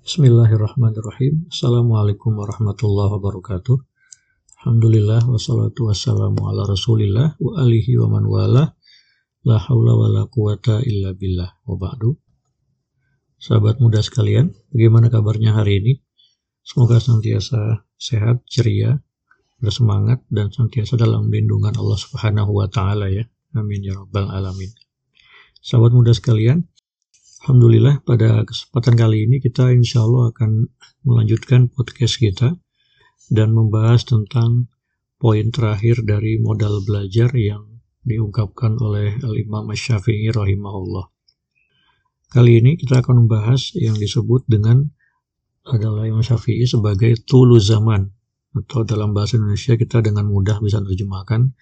Bismillahirrahmanirrahim. 0.00 1.52
Assalamualaikum 1.52 2.32
warahmatullahi 2.32 3.20
wabarakatuh. 3.20 3.76
Alhamdulillah 4.56 5.28
wassalatu 5.28 5.92
wassalamu 5.92 6.40
ala 6.48 6.64
rasulillah 6.64 7.36
wa 7.36 7.60
alihi 7.60 8.00
wa 8.00 8.16
man 8.16 8.24
wala 8.24 8.72
la 9.44 9.56
hawla 9.60 9.92
wa 10.00 10.08
la 10.08 10.24
quwata 10.24 10.80
illa 10.88 11.12
billah 11.12 11.52
wa 11.68 11.76
ba'du. 11.76 12.16
Sahabat 13.36 13.76
muda 13.84 14.00
sekalian, 14.00 14.48
bagaimana 14.72 15.12
kabarnya 15.12 15.52
hari 15.52 15.84
ini? 15.84 15.92
Semoga 16.64 16.96
senantiasa 16.96 17.84
sehat, 18.00 18.48
ceria, 18.48 18.96
bersemangat, 19.60 20.24
dan 20.32 20.48
senantiasa 20.48 20.96
dalam 20.96 21.28
lindungan 21.28 21.76
Allah 21.76 22.00
Subhanahu 22.00 22.56
wa 22.56 22.72
Ta'ala 22.72 23.12
ya. 23.12 23.28
Amin 23.52 23.84
ya 23.84 23.92
Rabbal 24.00 24.32
'Alamin. 24.32 24.72
Sahabat 25.60 25.92
muda 25.92 26.16
sekalian, 26.16 26.64
Alhamdulillah 27.40 28.04
pada 28.04 28.44
kesempatan 28.44 29.00
kali 29.00 29.24
ini 29.24 29.40
kita 29.40 29.72
insya 29.72 30.04
Allah 30.04 30.28
akan 30.28 30.68
melanjutkan 31.08 31.72
podcast 31.72 32.20
kita 32.20 32.52
dan 33.32 33.56
membahas 33.56 34.04
tentang 34.04 34.68
poin 35.16 35.48
terakhir 35.48 36.04
dari 36.04 36.36
modal 36.36 36.84
belajar 36.84 37.32
yang 37.32 37.80
diungkapkan 38.04 38.76
oleh 38.76 39.16
Al-Imam 39.24 39.72
Syafi'i 39.72 40.28
rahimahullah. 40.28 41.08
Kali 42.28 42.60
ini 42.60 42.76
kita 42.76 43.00
akan 43.00 43.24
membahas 43.24 43.72
yang 43.72 43.96
disebut 43.96 44.44
dengan 44.44 44.84
adalah 45.64 46.04
Imam 46.04 46.20
Syafi'i 46.20 46.68
sebagai 46.68 47.24
tulu 47.24 47.56
zaman 47.56 48.04
atau 48.52 48.84
dalam 48.84 49.16
bahasa 49.16 49.40
Indonesia 49.40 49.80
kita 49.80 50.04
dengan 50.04 50.28
mudah 50.28 50.60
bisa 50.60 50.84
terjemahkan 50.84 51.56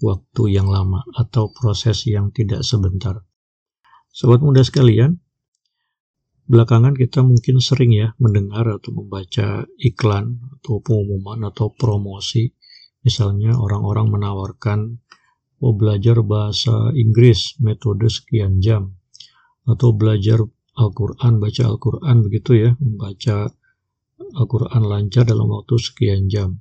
waktu 0.00 0.56
yang 0.56 0.72
lama 0.72 1.04
atau 1.20 1.52
proses 1.52 2.08
yang 2.08 2.32
tidak 2.32 2.64
sebentar. 2.64 3.27
Sobat 4.18 4.42
muda 4.42 4.66
sekalian, 4.66 5.14
belakangan 6.50 6.98
kita 6.98 7.22
mungkin 7.22 7.62
sering 7.62 7.94
ya 7.94 8.18
mendengar 8.18 8.66
atau 8.66 8.90
membaca 8.90 9.62
iklan 9.78 10.42
atau 10.58 10.82
pengumuman 10.82 11.46
atau 11.46 11.70
promosi. 11.70 12.50
Misalnya 13.06 13.54
orang-orang 13.54 14.10
menawarkan 14.10 14.98
mau 15.62 15.70
belajar 15.70 16.18
bahasa 16.26 16.90
Inggris 16.98 17.62
metode 17.62 18.10
sekian 18.10 18.58
jam. 18.58 18.98
Atau 19.70 19.94
belajar 19.94 20.42
Al-Quran, 20.74 21.38
baca 21.38 21.62
Al-Quran 21.70 22.16
begitu 22.26 22.58
ya, 22.58 22.70
membaca 22.82 23.54
Al-Quran 24.18 24.82
lancar 24.82 25.30
dalam 25.30 25.46
waktu 25.46 25.78
sekian 25.78 26.26
jam. 26.26 26.58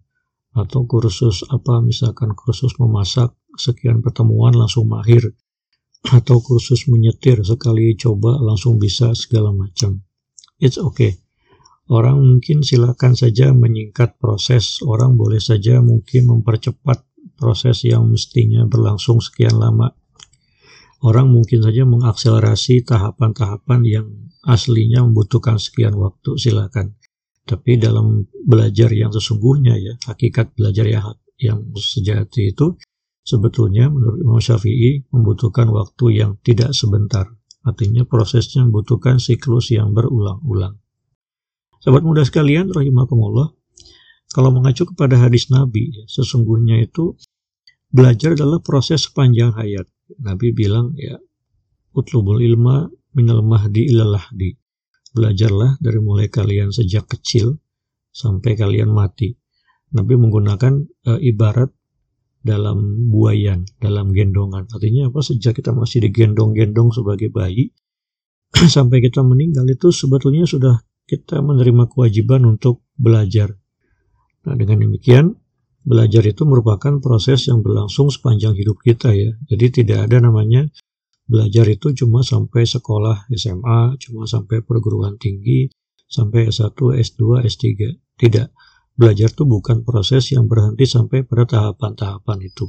Atau 0.54 0.86
kursus 0.86 1.42
apa 1.50 1.82
misalkan 1.82 2.38
kursus 2.38 2.78
memasak 2.78 3.34
sekian 3.58 4.06
pertemuan 4.06 4.54
langsung 4.54 4.86
mahir 4.86 5.34
atau 6.06 6.40
kursus 6.40 6.86
menyetir 6.86 7.42
sekali 7.42 7.98
coba 7.98 8.38
langsung 8.38 8.78
bisa 8.78 9.12
segala 9.17 9.50
macam. 9.50 10.04
It's 10.62 10.78
okay. 10.78 11.17
Orang 11.88 12.20
mungkin 12.20 12.67
silakan 12.67 13.16
saja 13.16 13.56
menyingkat 13.56 14.20
proses, 14.20 14.84
orang 14.84 15.16
boleh 15.16 15.39
saja 15.39 15.80
mungkin 15.80 16.28
mempercepat 16.28 17.08
proses 17.39 17.88
yang 17.88 18.12
mestinya 18.12 18.67
berlangsung 18.67 19.23
sekian 19.23 19.56
lama. 19.56 19.95
Orang 21.00 21.31
mungkin 21.31 21.64
saja 21.64 21.88
mengakselerasi 21.88 22.84
tahapan-tahapan 22.84 23.82
yang 23.88 24.08
aslinya 24.44 25.06
membutuhkan 25.06 25.61
sekian 25.61 25.95
waktu, 25.95 26.36
silakan. 26.36 26.98
Tapi 27.48 27.80
dalam 27.80 28.28
belajar 28.44 28.92
yang 28.92 29.14
sesungguhnya 29.14 29.80
ya, 29.80 29.94
hakikat 30.11 30.58
belajar 30.59 30.84
yang, 30.89 31.16
yang 31.39 31.59
sejati 31.72 32.52
itu 32.52 32.76
sebetulnya 33.28 33.92
menurut 33.92 34.23
Imam 34.23 34.39
Syafi'i 34.39 35.03
membutuhkan 35.11 35.67
waktu 35.75 36.23
yang 36.23 36.39
tidak 36.39 36.72
sebentar. 36.72 37.28
Artinya 37.67 38.08
prosesnya 38.08 38.64
membutuhkan 38.64 39.20
siklus 39.20 39.75
yang 39.75 39.92
berulang-ulang. 39.92 40.80
Sahabat 41.83 42.08
muda 42.08 42.23
sekalian, 42.23 42.72
rahimakumullah, 42.72 43.52
kalau 44.31 44.55
mengacu 44.55 44.88
kepada 44.88 45.20
hadis 45.20 45.52
Nabi, 45.52 45.92
ya, 45.92 46.08
sesungguhnya 46.08 46.80
itu 46.80 47.20
belajar 47.92 48.39
adalah 48.39 48.64
proses 48.64 49.04
sepanjang 49.11 49.52
hayat. 49.52 49.92
Nabi 50.23 50.55
bilang, 50.55 50.95
ya, 50.95 51.20
utlubul 51.92 52.39
ilma 52.39 52.87
minal 53.11 53.43
mahdi 53.43 53.92
ilalahdi. 53.92 54.55
Belajarlah 55.11 55.76
dari 55.83 55.99
mulai 55.99 56.32
kalian 56.32 56.71
sejak 56.71 57.11
kecil 57.11 57.60
sampai 58.14 58.55
kalian 58.55 58.93
mati. 58.93 59.36
Nabi 59.92 60.20
menggunakan 60.20 60.73
e, 60.83 61.11
ibarat 61.32 61.71
dalam 62.48 63.12
buayan, 63.12 63.68
dalam 63.84 64.16
gendongan. 64.16 64.64
Artinya 64.72 65.12
apa? 65.12 65.20
Sejak 65.20 65.60
kita 65.60 65.76
masih 65.76 66.08
digendong-gendong 66.08 66.96
sebagai 66.96 67.28
bayi, 67.28 67.76
sampai 68.76 69.04
kita 69.04 69.20
meninggal 69.22 69.68
itu 69.68 69.92
sebetulnya 69.92 70.48
sudah 70.48 70.80
kita 71.04 71.44
menerima 71.44 71.92
kewajiban 71.92 72.48
untuk 72.48 72.88
belajar. 72.96 73.52
Nah, 74.48 74.56
dengan 74.56 74.88
demikian, 74.88 75.36
belajar 75.84 76.24
itu 76.24 76.48
merupakan 76.48 77.00
proses 77.04 77.48
yang 77.52 77.60
berlangsung 77.64 78.08
sepanjang 78.08 78.56
hidup 78.56 78.80
kita 78.80 79.12
ya. 79.12 79.36
Jadi 79.48 79.84
tidak 79.84 80.08
ada 80.08 80.24
namanya 80.24 80.68
belajar 81.28 81.68
itu 81.68 81.92
cuma 81.92 82.24
sampai 82.24 82.64
sekolah 82.64 83.28
SMA, 83.36 84.00
cuma 84.00 84.24
sampai 84.24 84.64
perguruan 84.64 85.20
tinggi, 85.20 85.68
sampai 86.08 86.48
S1, 86.48 86.76
S2, 86.76 87.44
S3. 87.44 87.66
Tidak 88.18 88.48
Belajar 88.98 89.30
itu 89.30 89.46
bukan 89.46 89.86
proses 89.86 90.34
yang 90.34 90.50
berhenti 90.50 90.90
sampai 90.90 91.22
pada 91.22 91.46
tahapan-tahapan 91.46 92.50
itu. 92.50 92.66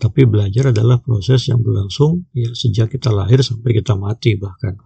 Tapi 0.00 0.24
belajar 0.24 0.72
adalah 0.72 0.96
proses 1.04 1.44
yang 1.52 1.60
berlangsung 1.60 2.24
ya 2.32 2.48
sejak 2.56 2.96
kita 2.96 3.12
lahir 3.12 3.44
sampai 3.44 3.76
kita 3.76 3.92
mati 3.92 4.40
bahkan. 4.40 4.80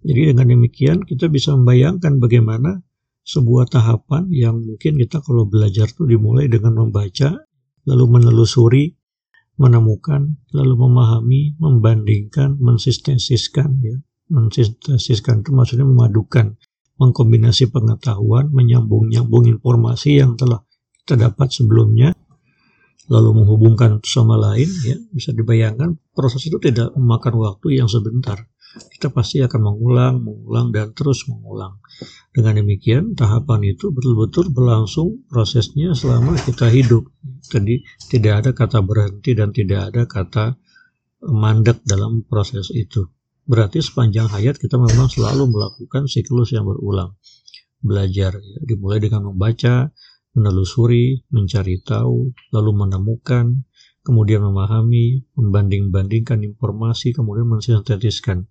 Jadi 0.00 0.32
dengan 0.32 0.56
demikian 0.56 1.04
kita 1.04 1.28
bisa 1.28 1.52
membayangkan 1.52 2.16
bagaimana 2.16 2.80
sebuah 3.28 3.68
tahapan 3.68 4.32
yang 4.32 4.56
mungkin 4.64 4.96
kita 4.96 5.20
kalau 5.20 5.44
belajar 5.44 5.92
itu 5.92 6.08
dimulai 6.08 6.48
dengan 6.48 6.80
membaca, 6.80 7.36
lalu 7.84 8.04
menelusuri, 8.08 8.96
menemukan, 9.60 10.40
lalu 10.56 10.74
memahami, 10.88 11.60
membandingkan, 11.60 12.56
mensistesiskan 12.56 13.76
ya. 13.84 14.00
Mensistesiskan 14.30 15.42
itu 15.44 15.50
maksudnya 15.52 15.84
memadukan 15.84 16.54
mengkombinasi 17.00 17.72
pengetahuan, 17.72 18.52
menyambung-nyambung 18.52 19.48
informasi 19.48 20.20
yang 20.20 20.36
telah 20.36 20.60
kita 21.02 21.16
dapat 21.16 21.48
sebelumnya, 21.48 22.12
lalu 23.10 23.42
menghubungkan 23.42 23.98
sama 24.04 24.36
lain, 24.36 24.68
ya 24.84 24.94
bisa 25.10 25.32
dibayangkan 25.32 25.98
proses 26.12 26.44
itu 26.46 26.60
tidak 26.60 26.92
memakan 26.94 27.40
waktu 27.40 27.80
yang 27.80 27.88
sebentar. 27.88 28.38
Kita 28.70 29.10
pasti 29.10 29.42
akan 29.42 29.60
mengulang, 29.66 30.22
mengulang, 30.22 30.70
dan 30.70 30.94
terus 30.94 31.26
mengulang. 31.26 31.82
Dengan 32.30 32.62
demikian, 32.62 33.18
tahapan 33.18 33.74
itu 33.74 33.90
betul-betul 33.90 34.54
berlangsung 34.54 35.26
prosesnya 35.26 35.90
selama 35.98 36.38
kita 36.38 36.70
hidup. 36.70 37.10
Jadi 37.50 37.82
tidak 38.06 38.46
ada 38.46 38.50
kata 38.54 38.78
berhenti 38.86 39.34
dan 39.34 39.50
tidak 39.50 39.90
ada 39.90 40.06
kata 40.06 40.44
mandek 41.26 41.82
dalam 41.82 42.22
proses 42.22 42.70
itu. 42.70 43.10
Berarti 43.50 43.82
sepanjang 43.82 44.30
hayat 44.30 44.62
kita 44.62 44.78
memang 44.78 45.10
selalu 45.10 45.50
melakukan 45.50 46.06
siklus 46.06 46.54
yang 46.54 46.70
berulang. 46.70 47.18
Belajar, 47.82 48.38
ya, 48.38 48.58
dimulai 48.62 49.02
dengan 49.02 49.34
membaca, 49.34 49.90
menelusuri, 50.38 51.26
mencari 51.34 51.82
tahu, 51.82 52.30
lalu 52.54 52.70
menemukan, 52.78 53.66
kemudian 54.06 54.46
memahami, 54.46 55.26
membanding-bandingkan 55.34 56.46
informasi, 56.46 57.10
kemudian 57.10 57.50
mensintetiskan. 57.50 58.46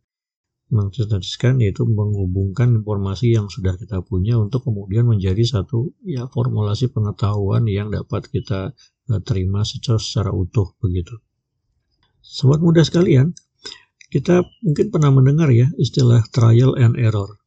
Mensintetiskan 0.68 1.64
yaitu 1.64 1.88
menghubungkan 1.88 2.84
informasi 2.84 3.40
yang 3.40 3.48
sudah 3.48 3.80
kita 3.80 4.04
punya 4.04 4.36
untuk 4.36 4.68
kemudian 4.68 5.08
menjadi 5.08 5.42
satu 5.42 5.96
ya 6.06 6.28
formulasi 6.30 6.92
pengetahuan 6.92 7.66
yang 7.66 7.90
dapat 7.90 8.28
kita 8.30 8.76
uh, 9.10 9.22
terima 9.24 9.64
secara, 9.64 9.98
secara 9.98 10.30
utuh 10.36 10.76
begitu. 10.78 11.18
Sobat 12.22 12.62
muda 12.62 12.86
sekalian, 12.86 13.34
kita 14.10 14.42
mungkin 14.66 14.90
pernah 14.90 15.14
mendengar 15.14 15.54
ya 15.54 15.70
istilah 15.78 16.26
trial 16.34 16.74
and 16.82 16.98
error. 16.98 17.38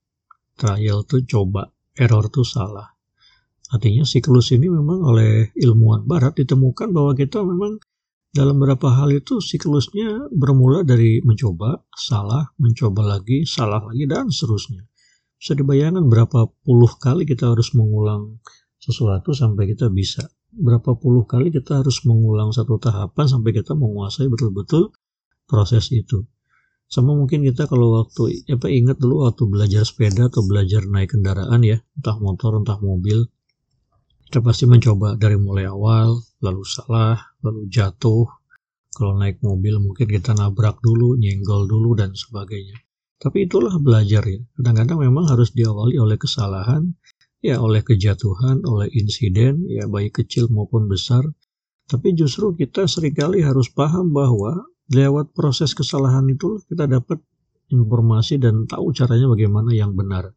Trial 0.55 1.03
itu 1.03 1.27
coba, 1.27 1.67
error 1.99 2.31
itu 2.31 2.47
salah. 2.47 2.87
Artinya 3.73 4.05
siklus 4.07 4.53
ini 4.55 4.69
memang 4.69 5.03
oleh 5.03 5.51
ilmuwan 5.59 6.07
barat 6.07 6.39
ditemukan 6.39 6.93
bahwa 6.93 7.17
kita 7.19 7.43
memang 7.43 7.81
dalam 8.33 8.57
beberapa 8.57 8.89
hal 8.97 9.13
itu 9.13 9.45
siklusnya 9.45 10.33
bermula 10.33 10.85
dari 10.89 11.21
mencoba, 11.21 11.85
salah, 11.93 12.49
mencoba 12.57 13.05
lagi, 13.17 13.45
salah 13.45 13.81
lagi, 13.85 14.09
dan 14.09 14.33
seterusnya. 14.33 14.89
Bisa 15.37 15.53
dibayangkan 15.53 16.07
berapa 16.09 16.49
puluh 16.65 16.93
kali 16.97 17.29
kita 17.29 17.53
harus 17.53 17.77
mengulang 17.77 18.41
sesuatu 18.81 19.35
sampai 19.37 19.75
kita 19.75 19.93
bisa. 19.93 20.25
Berapa 20.49 20.97
puluh 20.97 21.25
kali 21.25 21.53
kita 21.53 21.81
harus 21.81 22.05
mengulang 22.09 22.53
satu 22.53 22.77
tahapan 22.77 23.25
sampai 23.25 23.51
kita 23.57 23.73
menguasai 23.77 24.29
betul-betul 24.29 24.93
proses 25.49 25.93
itu. 25.93 26.25
Sama 26.93 27.17
mungkin 27.17 27.41
kita 27.41 27.65
kalau 27.73 28.05
waktu 28.05 28.45
apa 28.53 28.69
ingat 28.69 29.01
dulu 29.01 29.25
waktu 29.25 29.49
belajar 29.49 29.81
sepeda 29.89 30.29
atau 30.29 30.45
belajar 30.45 30.85
naik 30.85 31.17
kendaraan 31.17 31.65
ya, 31.65 31.81
entah 31.97 32.21
motor 32.21 32.61
entah 32.61 32.77
mobil, 32.85 33.25
kita 34.29 34.45
pasti 34.45 34.69
mencoba 34.69 35.17
dari 35.17 35.41
mulai 35.41 35.73
awal, 35.73 36.21
lalu 36.45 36.61
salah, 36.69 37.17
lalu 37.41 37.65
jatuh. 37.73 38.29
Kalau 38.93 39.17
naik 39.17 39.41
mobil 39.41 39.81
mungkin 39.81 40.05
kita 40.05 40.37
nabrak 40.37 40.85
dulu, 40.85 41.17
nyenggol 41.17 41.65
dulu 41.65 41.97
dan 41.97 42.13
sebagainya. 42.13 42.77
Tapi 43.17 43.49
itulah 43.49 43.73
belajar 43.81 44.29
ya. 44.29 44.45
Kadang-kadang 44.53 45.01
memang 45.01 45.33
harus 45.33 45.57
diawali 45.57 45.97
oleh 45.97 46.21
kesalahan, 46.21 46.93
ya 47.41 47.57
oleh 47.57 47.81
kejatuhan, 47.81 48.69
oleh 48.69 48.93
insiden, 48.93 49.65
ya 49.65 49.89
baik 49.89 50.21
kecil 50.21 50.53
maupun 50.53 50.93
besar. 50.93 51.25
Tapi 51.89 52.13
justru 52.13 52.53
kita 52.53 52.85
sering 52.85 53.17
kali 53.17 53.41
harus 53.41 53.73
paham 53.73 54.13
bahwa 54.13 54.61
lewat 54.93 55.33
proses 55.33 55.73
kesalahan 55.73 56.29
itu 56.29 56.61
kita 56.69 56.85
dapat 56.87 57.19
informasi 57.73 58.37
dan 58.37 58.69
tahu 58.69 58.93
caranya 58.93 59.33
bagaimana 59.33 59.73
yang 59.73 59.97
benar. 59.97 60.37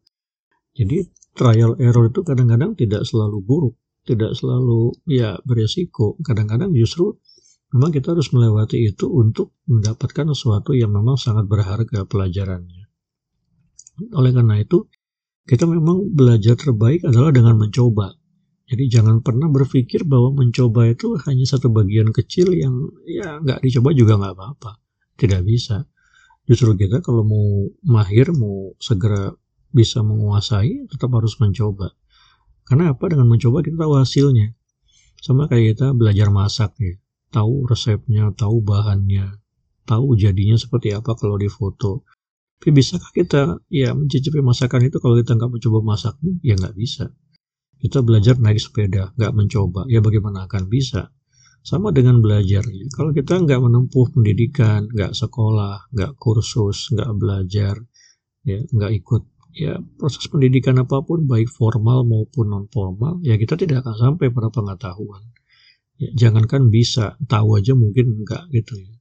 Jadi 0.72 1.04
trial 1.36 1.76
error 1.76 2.08
itu 2.08 2.24
kadang-kadang 2.24 2.72
tidak 2.76 3.04
selalu 3.04 3.44
buruk, 3.44 3.76
tidak 4.08 4.32
selalu 4.32 4.96
ya 5.04 5.36
beresiko. 5.44 6.16
Kadang-kadang 6.24 6.72
justru 6.72 7.16
memang 7.76 7.92
kita 7.92 8.16
harus 8.16 8.32
melewati 8.32 8.88
itu 8.88 9.08
untuk 9.12 9.52
mendapatkan 9.68 10.32
sesuatu 10.32 10.72
yang 10.72 10.92
memang 10.92 11.20
sangat 11.20 11.44
berharga 11.44 12.08
pelajarannya. 12.08 12.88
Oleh 14.16 14.32
karena 14.32 14.60
itu, 14.60 14.88
kita 15.48 15.64
memang 15.64 16.12
belajar 16.12 16.58
terbaik 16.58 17.04
adalah 17.06 17.32
dengan 17.32 17.56
mencoba. 17.56 18.12
Jadi 18.66 18.90
jangan 18.90 19.22
pernah 19.22 19.46
berpikir 19.46 20.02
bahwa 20.02 20.34
mencoba 20.34 20.90
itu 20.90 21.14
hanya 21.26 21.46
satu 21.46 21.70
bagian 21.70 22.10
kecil 22.10 22.50
yang 22.50 22.74
ya 23.06 23.38
nggak 23.38 23.62
dicoba 23.62 23.94
juga 23.94 24.18
nggak 24.18 24.34
apa-apa. 24.34 24.82
Tidak 25.14 25.42
bisa. 25.46 25.86
Justru 26.46 26.74
kita 26.74 27.02
kalau 27.02 27.22
mau 27.22 27.70
mahir, 27.86 28.34
mau 28.34 28.74
segera 28.82 29.30
bisa 29.70 30.02
menguasai, 30.02 30.90
tetap 30.90 31.10
harus 31.14 31.38
mencoba. 31.38 31.94
Karena 32.66 32.90
apa? 32.94 33.06
Dengan 33.06 33.30
mencoba 33.30 33.62
kita 33.62 33.78
tahu 33.78 33.92
hasilnya. 33.98 34.54
Sama 35.22 35.46
kayak 35.46 35.78
kita 35.78 35.94
belajar 35.94 36.28
masak 36.34 36.74
ya 36.82 36.98
tahu 37.36 37.66
resepnya, 37.68 38.32
tahu 38.32 38.62
bahannya, 38.62 39.42
tahu 39.84 40.16
jadinya 40.16 40.56
seperti 40.56 40.94
apa 40.94 41.12
kalau 41.18 41.36
di 41.36 41.50
foto. 41.50 42.06
Tapi 42.56 42.72
bisakah 42.72 43.12
kita 43.12 43.60
ya 43.68 43.92
mencicipi 43.92 44.40
masakan 44.40 44.88
itu 44.88 44.96
kalau 44.96 45.20
kita 45.20 45.36
nggak 45.36 45.52
mencoba 45.52 45.78
masaknya? 45.84 46.32
Ya 46.40 46.56
nggak 46.56 46.72
bisa. 46.72 47.12
Kita 47.76 48.00
belajar 48.00 48.40
naik 48.40 48.58
sepeda, 48.58 49.12
nggak 49.14 49.32
mencoba, 49.36 49.84
ya 49.86 50.00
bagaimana 50.00 50.48
akan 50.48 50.66
bisa? 50.66 51.12
Sama 51.60 51.90
dengan 51.90 52.22
belajar. 52.22 52.62
Kalau 52.94 53.10
kita 53.10 53.42
nggak 53.42 53.60
menempuh 53.60 54.06
pendidikan, 54.14 54.86
nggak 54.86 55.12
sekolah, 55.12 55.90
nggak 55.92 56.12
kursus, 56.16 56.94
nggak 56.94 57.10
belajar, 57.18 57.74
ya 58.46 58.62
nggak 58.62 58.92
ikut 59.02 59.22
ya 59.56 59.80
proses 59.96 60.28
pendidikan 60.28 60.76
apa 60.76 61.00
pun 61.00 61.24
baik 61.24 61.48
formal 61.48 62.04
maupun 62.04 62.52
non 62.52 62.68
formal 62.68 63.24
ya 63.24 63.40
kita 63.40 63.56
tidak 63.56 63.88
akan 63.88 63.96
sampai 63.96 64.28
pada 64.28 64.52
pengetahuan 64.52 65.24
Ya, 65.96 66.12
jangankan 66.28 66.68
bisa, 66.68 67.16
tahu 67.24 67.56
aja 67.56 67.72
mungkin 67.72 68.20
enggak 68.20 68.52
gitu 68.52 68.76
ya. 68.76 68.92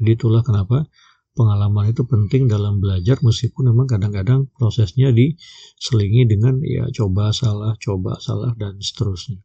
Jadi 0.00 0.10
itulah 0.16 0.40
kenapa 0.40 0.88
pengalaman 1.34 1.90
itu 1.90 2.02
penting 2.06 2.50
dalam 2.50 2.78
belajar 2.82 3.18
meskipun 3.22 3.70
memang 3.70 3.86
kadang-kadang 3.86 4.50
prosesnya 4.54 5.14
diselingi 5.14 6.26
dengan 6.26 6.58
ya 6.62 6.90
coba 6.90 7.30
salah, 7.30 7.74
coba 7.78 8.18
salah 8.18 8.52
dan 8.58 8.78
seterusnya. 8.82 9.40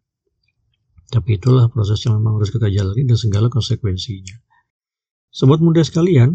Tapi 1.05 1.37
itulah 1.37 1.69
proses 1.69 2.01
yang 2.03 2.17
memang 2.17 2.41
harus 2.41 2.49
kita 2.49 2.67
jalani 2.67 3.05
dan 3.05 3.17
segala 3.17 3.47
konsekuensinya. 3.47 4.41
Sobat 5.29 5.61
muda 5.61 5.85
sekalian, 5.85 6.33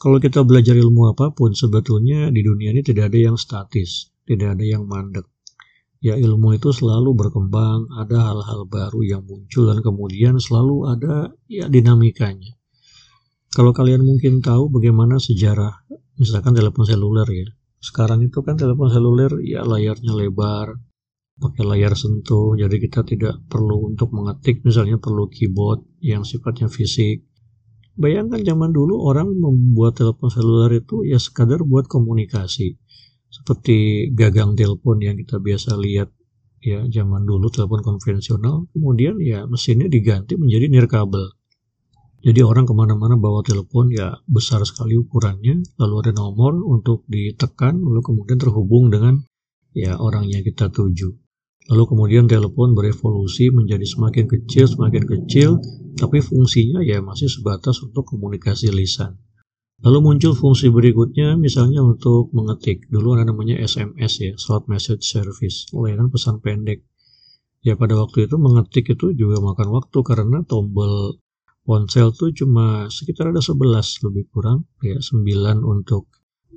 kalau 0.00 0.18
kita 0.18 0.42
belajar 0.42 0.74
ilmu 0.74 1.12
apa 1.12 1.30
pun 1.36 1.52
sebetulnya 1.52 2.32
di 2.32 2.40
dunia 2.40 2.72
ini 2.72 2.80
tidak 2.80 3.12
ada 3.12 3.18
yang 3.30 3.36
statis, 3.36 4.10
tidak 4.24 4.56
ada 4.56 4.64
yang 4.64 4.88
mandek 4.88 5.28
ya 6.02 6.18
ilmu 6.18 6.58
itu 6.58 6.74
selalu 6.74 7.14
berkembang, 7.14 7.86
ada 7.94 8.34
hal-hal 8.34 8.66
baru 8.66 9.00
yang 9.06 9.22
muncul 9.22 9.70
dan 9.70 9.78
kemudian 9.80 10.34
selalu 10.42 10.90
ada 10.90 11.30
ya 11.46 11.70
dinamikanya. 11.70 12.58
Kalau 13.52 13.76
kalian 13.76 14.00
mungkin 14.00 14.40
tahu 14.40 14.72
bagaimana 14.72 15.20
sejarah 15.20 15.84
misalkan 16.16 16.56
telepon 16.56 16.88
seluler 16.88 17.28
ya. 17.28 17.48
Sekarang 17.82 18.24
itu 18.24 18.40
kan 18.40 18.56
telepon 18.56 18.88
seluler 18.88 19.42
ya 19.44 19.60
layarnya 19.66 20.14
lebar, 20.14 20.72
pakai 21.36 21.66
layar 21.66 21.92
sentuh, 21.92 22.54
jadi 22.56 22.72
kita 22.78 23.04
tidak 23.04 23.44
perlu 23.50 23.92
untuk 23.92 24.14
mengetik 24.16 24.64
misalnya 24.64 24.96
perlu 24.96 25.28
keyboard 25.28 25.84
yang 26.00 26.24
sifatnya 26.24 26.72
fisik. 26.72 27.28
Bayangkan 27.92 28.40
zaman 28.40 28.72
dulu 28.72 29.04
orang 29.04 29.36
membuat 29.36 30.00
telepon 30.00 30.32
seluler 30.32 30.80
itu 30.80 31.04
ya 31.04 31.20
sekadar 31.20 31.60
buat 31.60 31.90
komunikasi 31.92 32.80
seperti 33.32 34.08
gagang 34.12 34.52
telepon 34.52 35.00
yang 35.00 35.16
kita 35.16 35.40
biasa 35.40 35.76
lihat 35.76 36.12
ya 36.60 36.84
zaman 36.88 37.24
dulu 37.24 37.48
telepon 37.48 37.80
konvensional 37.80 38.68
kemudian 38.76 39.16
ya 39.18 39.48
mesinnya 39.48 39.88
diganti 39.88 40.36
menjadi 40.36 40.68
nirkabel 40.68 41.32
jadi 42.22 42.46
orang 42.46 42.64
ke 42.64 42.74
mana-mana 42.74 43.18
bawa 43.18 43.42
telepon 43.42 43.90
ya 43.90 44.14
besar 44.30 44.62
sekali 44.62 44.94
ukurannya 44.94 45.62
lalu 45.76 45.94
ada 46.06 46.12
nomor 46.14 46.54
untuk 46.62 47.02
ditekan 47.10 47.82
lalu 47.82 48.00
kemudian 48.00 48.38
terhubung 48.38 48.88
dengan 48.88 49.20
ya 49.74 49.98
orang 49.98 50.30
yang 50.30 50.46
kita 50.46 50.70
tuju 50.70 51.10
lalu 51.70 51.82
kemudian 51.86 52.30
telepon 52.30 52.78
berevolusi 52.78 53.50
menjadi 53.50 53.84
semakin 53.84 54.30
kecil 54.30 54.70
semakin 54.70 55.04
kecil 55.04 55.58
tapi 55.98 56.22
fungsinya 56.22 56.80
ya 56.86 57.02
masih 57.02 57.26
sebatas 57.26 57.82
untuk 57.82 58.06
komunikasi 58.06 58.70
lisan 58.70 59.18
Lalu 59.82 59.98
muncul 59.98 60.38
fungsi 60.38 60.70
berikutnya 60.70 61.34
misalnya 61.34 61.82
untuk 61.82 62.30
mengetik. 62.30 62.86
Dulu 62.86 63.18
ada 63.18 63.26
namanya 63.26 63.58
SMS 63.58 64.12
ya, 64.22 64.32
Short 64.38 64.70
Message 64.70 65.02
Service, 65.02 65.66
layanan 65.74 66.06
pesan 66.06 66.38
pendek. 66.38 66.86
Ya 67.66 67.74
pada 67.74 67.98
waktu 67.98 68.30
itu 68.30 68.38
mengetik 68.38 68.94
itu 68.94 69.10
juga 69.10 69.42
makan 69.42 69.74
waktu 69.74 69.98
karena 70.06 70.46
tombol 70.46 71.18
ponsel 71.62 72.10
tuh 72.14 72.34
cuma 72.34 72.90
sekitar 72.90 73.30
ada 73.30 73.42
11 73.42 74.06
lebih 74.08 74.30
kurang 74.34 74.66
ya 74.82 74.98
9 74.98 75.26
untuk 75.62 76.10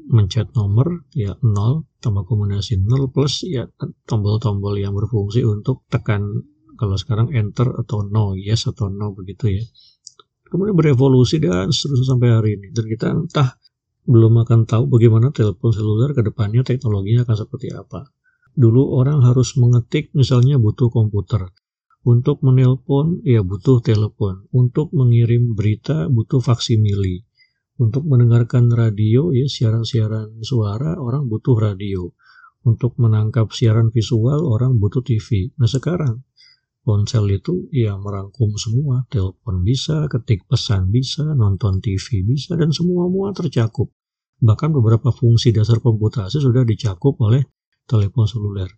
mencet 0.09 0.53
nomor 0.53 1.05
ya 1.13 1.37
0 1.41 1.85
tambah 2.01 2.25
kombinasi 2.25 2.81
0 2.81 3.13
plus 3.13 3.45
ya 3.45 3.65
tombol-tombol 4.05 4.77
yang 4.77 4.93
berfungsi 4.93 5.45
untuk 5.45 5.85
tekan 5.89 6.45
kalau 6.75 6.99
sekarang 6.99 7.31
enter 7.31 7.71
atau 7.71 8.03
no 8.03 8.35
yes 8.35 8.67
atau 8.67 8.91
no 8.91 9.15
begitu 9.15 9.61
ya 9.61 9.63
kemudian 10.49 10.75
berevolusi 10.77 11.41
dan 11.41 11.73
seterusnya 11.73 12.07
sampai 12.17 12.29
hari 12.29 12.49
ini 12.59 12.67
dan 12.75 12.85
kita 12.85 13.07
entah 13.13 13.49
belum 14.05 14.45
akan 14.45 14.69
tahu 14.69 14.85
bagaimana 14.85 15.33
telepon 15.33 15.73
seluler 15.73 16.13
ke 16.13 16.21
depannya 16.21 16.61
teknologinya 16.61 17.25
akan 17.25 17.37
seperti 17.41 17.73
apa. 17.73 18.13
Dulu 18.53 18.95
orang 18.95 19.25
harus 19.25 19.57
mengetik 19.57 20.13
misalnya 20.13 20.61
butuh 20.61 20.93
komputer. 20.93 21.49
Untuk 22.05 22.45
menelpon 22.45 23.25
ya 23.25 23.41
butuh 23.41 23.81
telepon. 23.81 24.45
Untuk 24.53 24.93
mengirim 24.93 25.57
berita 25.57 26.05
butuh 26.05 26.37
faksimili. 26.37 27.25
Untuk 27.81 28.05
mendengarkan 28.05 28.69
radio 28.69 29.33
ya 29.33 29.49
siaran-siaran 29.49 30.39
suara 30.45 31.01
orang 31.01 31.25
butuh 31.25 31.57
radio. 31.57 32.13
Untuk 32.61 32.95
menangkap 33.01 33.49
siaran 33.49 33.89
visual 33.89 34.45
orang 34.45 34.77
butuh 34.77 35.01
TV. 35.01 35.49
Nah 35.57 35.65
sekarang 35.65 36.21
Ponsel 36.85 37.25
itu 37.33 37.65
ya 37.73 37.97
merangkum 37.97 38.53
semua, 38.61 39.09
telepon 39.09 39.65
bisa, 39.65 40.05
ketik 40.05 40.45
pesan 40.45 40.93
bisa, 40.93 41.25
nonton 41.33 41.81
TV 41.81 42.21
bisa, 42.21 42.53
dan 42.53 42.69
semua 42.69 43.09
mua 43.09 43.33
tercakup. 43.33 43.89
Bahkan 44.37 44.69
beberapa 44.69 45.09
fungsi 45.09 45.49
dasar 45.49 45.81
komputasi 45.81 46.37
sudah 46.37 46.61
dicakup 46.61 47.17
oleh 47.25 47.41
telepon 47.89 48.29
seluler. 48.29 48.69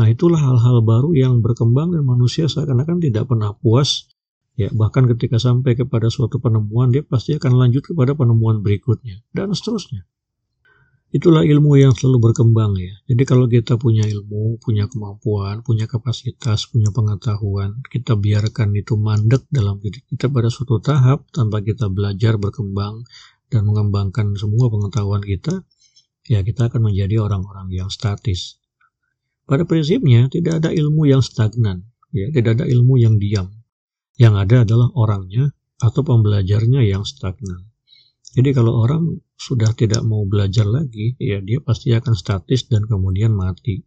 Nah 0.00 0.08
itulah 0.08 0.40
hal-hal 0.40 0.80
baru 0.80 1.12
yang 1.12 1.44
berkembang 1.44 1.92
dan 1.92 2.08
manusia 2.08 2.48
seakan-akan 2.48 3.02
tidak 3.02 3.28
pernah 3.28 3.52
puas. 3.52 4.08
Ya, 4.52 4.68
bahkan 4.68 5.08
ketika 5.08 5.40
sampai 5.40 5.72
kepada 5.72 6.12
suatu 6.12 6.36
penemuan, 6.36 6.92
dia 6.92 7.00
pasti 7.00 7.32
akan 7.36 7.56
lanjut 7.56 7.88
kepada 7.88 8.12
penemuan 8.12 8.60
berikutnya, 8.60 9.24
dan 9.32 9.48
seterusnya. 9.56 10.04
Itulah 11.12 11.44
ilmu 11.44 11.76
yang 11.76 11.92
selalu 11.92 12.32
berkembang 12.32 12.72
ya. 12.80 12.92
Jadi 13.04 13.22
kalau 13.28 13.44
kita 13.44 13.76
punya 13.76 14.08
ilmu, 14.08 14.56
punya 14.64 14.88
kemampuan, 14.88 15.60
punya 15.60 15.84
kapasitas, 15.84 16.72
punya 16.72 16.88
pengetahuan, 16.88 17.84
kita 17.92 18.16
biarkan 18.16 18.72
itu 18.72 18.96
mandek 18.96 19.44
dalam 19.52 19.76
diri 19.76 20.00
kita 20.08 20.32
pada 20.32 20.48
suatu 20.48 20.80
tahap 20.80 21.28
tanpa 21.28 21.60
kita 21.60 21.92
belajar 21.92 22.40
berkembang 22.40 23.04
dan 23.52 23.68
mengembangkan 23.68 24.32
semua 24.40 24.72
pengetahuan 24.72 25.20
kita, 25.20 25.64
ya 26.24 26.40
kita 26.40 26.72
akan 26.72 26.88
menjadi 26.88 27.20
orang-orang 27.20 27.68
yang 27.68 27.92
statis. 27.92 28.61
Pada 29.42 29.66
prinsipnya 29.66 30.30
tidak 30.30 30.62
ada 30.62 30.70
ilmu 30.70 31.10
yang 31.10 31.20
stagnan, 31.20 31.82
ya 32.14 32.30
tidak 32.30 32.62
ada 32.62 32.66
ilmu 32.70 32.94
yang 32.98 33.18
diam. 33.18 33.50
Yang 34.14 34.34
ada 34.38 34.56
adalah 34.62 34.88
orangnya 34.94 35.50
atau 35.82 36.06
pembelajarnya 36.06 36.86
yang 36.86 37.02
stagnan. 37.02 37.72
Jadi 38.32 38.54
kalau 38.56 38.80
orang 38.80 39.20
sudah 39.36 39.76
tidak 39.76 40.00
mau 40.06 40.24
belajar 40.24 40.64
lagi, 40.64 41.18
ya 41.20 41.42
dia 41.44 41.60
pasti 41.60 41.92
akan 41.92 42.14
statis 42.16 42.64
dan 42.70 42.86
kemudian 42.88 43.34
mati. 43.36 43.84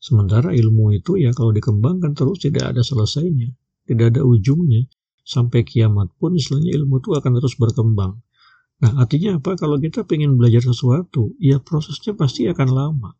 Sementara 0.00 0.54
ilmu 0.54 0.96
itu 0.96 1.18
ya 1.20 1.34
kalau 1.34 1.50
dikembangkan 1.50 2.14
terus 2.14 2.40
tidak 2.40 2.72
ada 2.72 2.80
selesainya, 2.80 3.52
tidak 3.84 4.16
ada 4.16 4.22
ujungnya. 4.22 4.86
Sampai 5.26 5.66
kiamat 5.66 6.14
pun 6.22 6.38
istilahnya 6.38 6.78
ilmu 6.78 7.02
itu 7.02 7.10
akan 7.10 7.42
terus 7.42 7.58
berkembang. 7.58 8.22
Nah 8.78 9.02
artinya 9.02 9.42
apa? 9.42 9.58
Kalau 9.58 9.82
kita 9.82 10.06
ingin 10.14 10.38
belajar 10.38 10.62
sesuatu, 10.62 11.34
ya 11.42 11.58
prosesnya 11.58 12.14
pasti 12.14 12.46
akan 12.46 12.68
lama. 12.70 13.10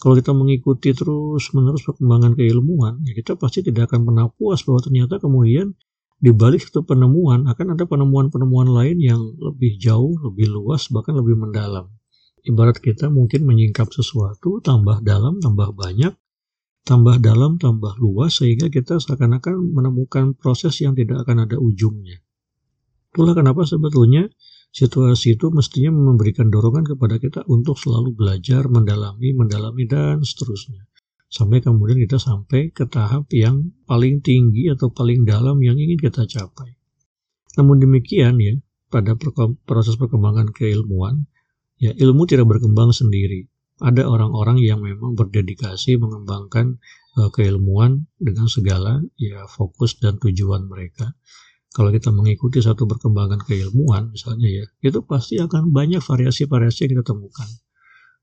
Kalau 0.00 0.16
kita 0.16 0.32
mengikuti 0.32 0.96
terus 0.96 1.52
menerus 1.52 1.84
perkembangan 1.84 2.32
keilmuan, 2.32 3.04
ya 3.04 3.12
kita 3.12 3.36
pasti 3.36 3.60
tidak 3.60 3.92
akan 3.92 4.08
pernah 4.08 4.26
puas 4.32 4.64
bahwa 4.64 4.80
ternyata 4.80 5.20
kemudian 5.20 5.76
di 6.16 6.32
balik 6.32 6.64
satu 6.64 6.88
penemuan 6.88 7.44
akan 7.44 7.76
ada 7.76 7.84
penemuan-penemuan 7.84 8.72
lain 8.72 8.96
yang 8.96 9.20
lebih 9.36 9.76
jauh, 9.76 10.16
lebih 10.24 10.48
luas, 10.48 10.88
bahkan 10.88 11.20
lebih 11.20 11.36
mendalam. 11.36 11.92
Ibarat 12.40 12.80
kita 12.80 13.12
mungkin 13.12 13.44
menyingkap 13.44 13.92
sesuatu, 13.92 14.64
tambah 14.64 15.04
dalam, 15.04 15.36
tambah 15.40 15.76
banyak, 15.76 16.16
tambah 16.88 17.20
dalam, 17.20 17.60
tambah 17.60 17.96
luas, 18.00 18.40
sehingga 18.40 18.72
kita 18.72 18.96
seakan-akan 19.00 19.52
menemukan 19.76 20.32
proses 20.32 20.80
yang 20.80 20.96
tidak 20.96 21.28
akan 21.28 21.44
ada 21.44 21.60
ujungnya. 21.60 22.24
Itulah 23.12 23.36
kenapa 23.36 23.68
sebetulnya 23.68 24.32
situasi 24.70 25.38
itu 25.38 25.50
mestinya 25.50 25.90
memberikan 25.90 26.48
dorongan 26.48 26.86
kepada 26.86 27.18
kita 27.18 27.40
untuk 27.50 27.78
selalu 27.78 28.14
belajar, 28.14 28.66
mendalami, 28.70 29.34
mendalami, 29.34 29.84
dan 29.86 30.22
seterusnya. 30.22 30.86
Sampai 31.30 31.62
kemudian 31.62 31.98
kita 32.02 32.18
sampai 32.18 32.74
ke 32.74 32.90
tahap 32.90 33.30
yang 33.30 33.70
paling 33.86 34.18
tinggi 34.18 34.66
atau 34.66 34.90
paling 34.90 35.22
dalam 35.22 35.62
yang 35.62 35.78
ingin 35.78 35.98
kita 35.98 36.26
capai. 36.26 36.74
Namun 37.54 37.78
demikian 37.78 38.38
ya, 38.42 38.58
pada 38.90 39.14
proses 39.62 39.94
perkembangan 39.94 40.50
keilmuan, 40.50 41.30
ya 41.78 41.94
ilmu 41.94 42.26
tidak 42.26 42.50
berkembang 42.50 42.90
sendiri. 42.90 43.46
Ada 43.78 44.04
orang-orang 44.04 44.58
yang 44.60 44.82
memang 44.82 45.14
berdedikasi 45.16 45.96
mengembangkan 45.96 46.82
uh, 47.16 47.30
keilmuan 47.32 48.10
dengan 48.20 48.46
segala 48.50 49.00
ya 49.16 49.48
fokus 49.48 49.96
dan 49.96 50.20
tujuan 50.20 50.68
mereka 50.68 51.16
kalau 51.70 51.94
kita 51.94 52.10
mengikuti 52.10 52.58
satu 52.58 52.82
perkembangan 52.86 53.46
keilmuan 53.46 54.10
misalnya 54.10 54.48
ya, 54.50 54.64
itu 54.82 55.06
pasti 55.06 55.38
akan 55.38 55.70
banyak 55.70 56.02
variasi-variasi 56.02 56.90
yang 56.90 56.90
kita 56.98 57.14
temukan. 57.14 57.48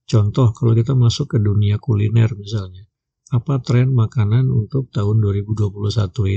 Contoh, 0.07 0.51
kalau 0.55 0.75
kita 0.75 0.95
masuk 0.95 1.35
ke 1.35 1.37
dunia 1.39 1.79
kuliner 1.79 2.31
misalnya, 2.35 2.87
apa 3.31 3.59
tren 3.59 3.91
makanan 3.91 4.47
untuk 4.47 4.87
tahun 4.91 5.19
2021 5.19 5.71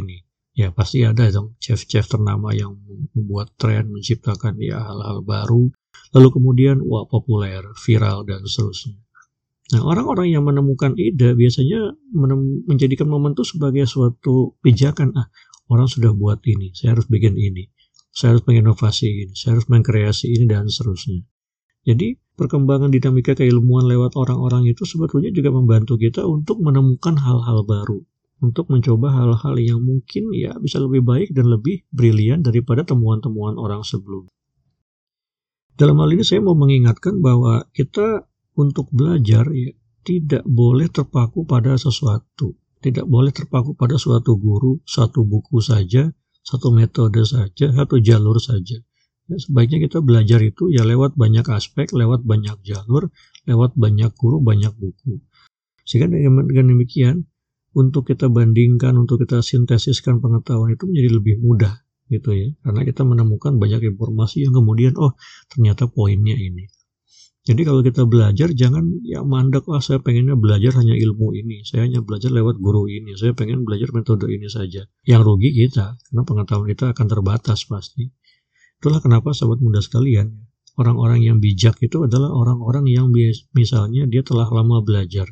ini? 0.02 0.19
Ya 0.55 0.75
pasti 0.75 1.07
ada 1.07 1.31
dong 1.31 1.55
chef-chef 1.62 2.11
ternama 2.11 2.50
yang 2.50 2.75
membuat 3.14 3.55
tren, 3.55 3.90
menciptakan 3.95 4.59
ya 4.59 4.83
hal-hal 4.83 5.23
baru, 5.23 5.71
lalu 6.14 6.29
kemudian 6.35 6.83
wah 6.83 7.07
populer, 7.07 7.62
viral 7.79 8.26
dan 8.26 8.43
seterusnya. 8.43 8.99
Nah, 9.71 9.87
orang-orang 9.87 10.35
yang 10.35 10.43
menemukan 10.43 10.99
ide 10.99 11.38
biasanya 11.38 11.95
menjadikan 12.67 13.07
momen 13.07 13.38
itu 13.38 13.47
sebagai 13.47 13.87
suatu 13.87 14.59
pijakan. 14.59 15.14
Ah, 15.14 15.31
orang 15.71 15.87
sudah 15.87 16.11
buat 16.11 16.43
ini, 16.45 16.75
saya 16.75 16.99
harus 16.99 17.07
bikin 17.07 17.39
ini, 17.39 17.71
saya 18.11 18.35
harus 18.35 18.45
menginovasi 18.45 19.07
ini, 19.07 19.33
saya 19.39 19.57
harus 19.57 19.71
mengkreasi 19.71 20.27
ini 20.35 20.45
dan 20.50 20.67
seterusnya. 20.67 21.23
Jadi 21.87 22.19
perkembangan 22.37 22.93
dinamika 22.93 23.33
keilmuan 23.33 23.89
lewat 23.89 24.19
orang-orang 24.19 24.69
itu 24.69 24.85
sebetulnya 24.85 25.33
juga 25.33 25.55
membantu 25.55 25.97
kita 25.97 26.27
untuk 26.27 26.61
menemukan 26.61 27.17
hal-hal 27.17 27.65
baru, 27.65 28.03
untuk 28.43 28.69
mencoba 28.69 29.15
hal-hal 29.15 29.55
yang 29.57 29.81
mungkin 29.81 30.35
ya 30.35 30.59
bisa 30.59 30.83
lebih 30.83 31.07
baik 31.07 31.33
dan 31.33 31.49
lebih 31.49 31.87
brilian 31.89 32.45
daripada 32.45 32.85
temuan-temuan 32.85 33.57
orang 33.57 33.81
sebelum. 33.87 34.29
Dalam 35.79 35.97
hal 35.97 36.12
ini 36.12 36.25
saya 36.27 36.45
mau 36.45 36.53
mengingatkan 36.53 37.25
bahwa 37.25 37.65
kita 37.73 38.29
untuk 38.53 38.93
belajar 38.93 39.49
ya 39.49 39.73
tidak 40.05 40.45
boleh 40.45 40.93
terpaku 40.93 41.49
pada 41.49 41.77
sesuatu 41.81 42.57
tidak 42.80 43.06
boleh 43.06 43.30
terpaku 43.30 43.76
pada 43.76 44.00
suatu 44.00 44.40
guru, 44.40 44.80
satu 44.88 45.25
buku 45.25 45.60
saja, 45.60 46.08
satu 46.40 46.72
metode 46.72 47.22
saja, 47.28 47.68
satu 47.70 48.00
jalur 48.00 48.40
saja. 48.40 48.80
Ya, 49.30 49.37
sebaiknya 49.38 49.87
kita 49.87 50.02
belajar 50.02 50.42
itu 50.42 50.72
ya 50.75 50.82
lewat 50.82 51.14
banyak 51.14 51.46
aspek, 51.54 51.92
lewat 51.94 52.26
banyak 52.26 52.56
jalur, 52.66 53.12
lewat 53.46 53.78
banyak 53.78 54.10
guru, 54.18 54.42
banyak 54.42 54.75
buku. 54.75 55.22
Sehingga 55.87 56.10
dengan 56.10 56.66
demikian, 56.66 57.30
untuk 57.70 58.10
kita 58.10 58.26
bandingkan, 58.26 58.99
untuk 58.99 59.22
kita 59.22 59.44
sintesiskan 59.44 60.18
pengetahuan 60.18 60.75
itu 60.75 60.90
menjadi 60.90 61.10
lebih 61.14 61.34
mudah 61.38 61.75
gitu 62.10 62.34
ya. 62.34 62.50
Karena 62.66 62.82
kita 62.82 63.06
menemukan 63.06 63.54
banyak 63.62 63.94
informasi 63.94 64.42
yang 64.49 64.54
kemudian, 64.58 64.99
oh 64.99 65.14
ternyata 65.46 65.87
poinnya 65.87 66.34
ini. 66.34 66.66
Jadi 67.50 67.66
kalau 67.66 67.83
kita 67.83 68.07
belajar 68.07 68.54
jangan 68.54 69.02
ya 69.02 69.26
mandek 69.26 69.66
lah 69.66 69.83
saya 69.83 69.99
pengennya 69.99 70.38
belajar 70.38 70.71
hanya 70.78 70.95
ilmu 70.95 71.35
ini, 71.35 71.66
saya 71.66 71.83
hanya 71.83 71.99
belajar 71.99 72.30
lewat 72.30 72.62
guru 72.62 72.87
ini, 72.87 73.19
saya 73.19 73.35
pengen 73.35 73.66
belajar 73.66 73.90
metode 73.90 74.30
ini 74.30 74.47
saja. 74.47 74.87
Yang 75.02 75.23
rugi 75.26 75.50
kita, 75.50 75.99
karena 75.99 76.23
pengetahuan 76.23 76.71
kita 76.71 76.95
akan 76.95 77.07
terbatas 77.11 77.66
pasti. 77.66 78.07
Itulah 78.78 79.02
kenapa 79.02 79.35
sahabat 79.35 79.59
muda 79.66 79.83
sekalian, 79.83 80.47
orang-orang 80.78 81.26
yang 81.26 81.42
bijak 81.42 81.75
itu 81.83 82.07
adalah 82.07 82.30
orang-orang 82.30 82.87
yang 82.87 83.11
misalnya 83.50 84.07
dia 84.07 84.23
telah 84.23 84.47
lama 84.47 84.78
belajar. 84.87 85.26